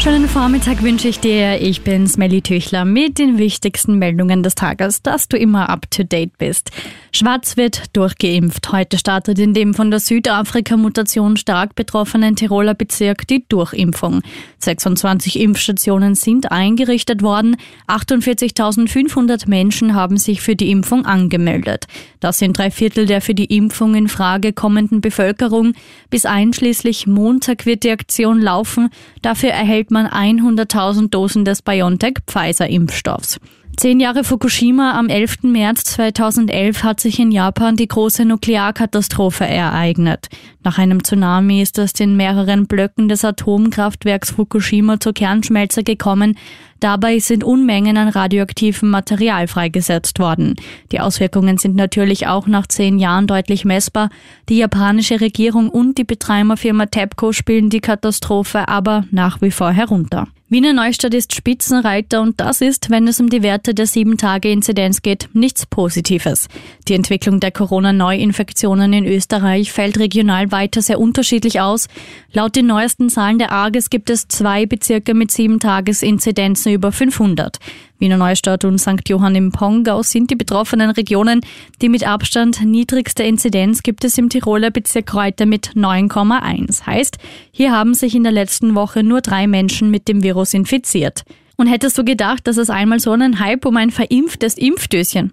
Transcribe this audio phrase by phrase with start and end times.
[0.00, 1.60] Schönen Vormittag wünsche ich dir.
[1.60, 6.04] Ich bin Smelly Tüchler mit den wichtigsten Meldungen des Tages, dass du immer up to
[6.04, 6.70] date bist.
[7.10, 8.70] Schwarz wird durchgeimpft.
[8.70, 14.22] Heute startet in dem von der Südafrika-Mutation stark betroffenen Tiroler Bezirk die Durchimpfung.
[14.58, 17.56] 26 Impfstationen sind eingerichtet worden.
[17.88, 21.86] 48.500 Menschen haben sich für die Impfung angemeldet.
[22.20, 25.72] Das sind drei Viertel der für die Impfung in Frage kommenden Bevölkerung.
[26.08, 28.90] Bis einschließlich Montag wird die Aktion laufen.
[29.22, 30.06] Dafür erhält man
[30.40, 33.38] 100.000 Dosen des BioNTech-Pfizer-Impfstoffs.
[33.78, 35.44] Zehn Jahre Fukushima am 11.
[35.44, 40.26] März 2011 hat sich in Japan die große Nuklearkatastrophe ereignet.
[40.64, 46.36] Nach einem Tsunami ist es in mehreren Blöcken des Atomkraftwerks Fukushima zur Kernschmelze gekommen.
[46.80, 50.56] Dabei sind Unmengen an radioaktivem Material freigesetzt worden.
[50.90, 54.10] Die Auswirkungen sind natürlich auch nach zehn Jahren deutlich messbar.
[54.48, 60.26] Die japanische Regierung und die Betreiberfirma TEPCO spielen die Katastrophe aber nach wie vor herunter.
[60.50, 65.28] Wiener Neustadt ist Spitzenreiter und das ist, wenn es um die Werte der 7-Tage-Inzidenz geht,
[65.34, 66.48] nichts Positives.
[66.88, 71.86] Die Entwicklung der Corona-Neuinfektionen in Österreich fällt regional weiter sehr unterschiedlich aus.
[72.32, 77.58] Laut den neuesten Zahlen der ARGES gibt es zwei Bezirke mit 7-Tages-Inzidenzen über 500.
[77.98, 79.08] Wiener Neustadt und St.
[79.08, 81.40] Johann im Pongau sind die betroffenen Regionen.
[81.82, 86.86] Die mit Abstand niedrigste Inzidenz gibt es im Tiroler Bezirk Reuter mit 9,1.
[86.86, 87.18] Heißt,
[87.50, 91.24] hier haben sich in der letzten Woche nur drei Menschen mit dem Virus infiziert.
[91.56, 95.32] Und hättest du gedacht, dass es einmal so einen Hype um ein verimpftes Impfdöschen?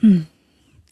[0.00, 0.26] Hm.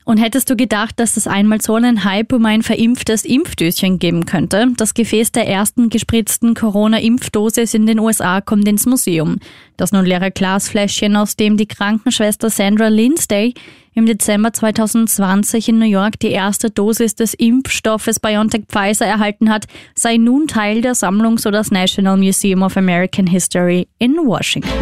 [0.08, 4.24] Und hättest du gedacht, dass es einmal so einen Hype um ein verimpftes Impfdöschen geben
[4.24, 4.68] könnte?
[4.78, 9.36] Das Gefäß der ersten gespritzten Corona-Impfdosis in den USA kommt ins Museum.
[9.76, 13.52] Das nun leere Glasfläschchen, aus dem die Krankenschwester Sandra Lindsay
[13.92, 19.66] im Dezember 2020 in New York die erste Dosis des Impfstoffes BioNTech Pfizer erhalten hat,
[19.94, 24.72] sei nun Teil der Sammlung so das National Museum of American History in Washington.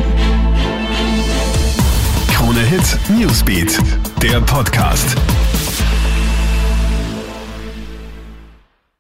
[2.29, 3.77] Krone Hit Newsbeat,
[4.23, 5.36] der Podcast.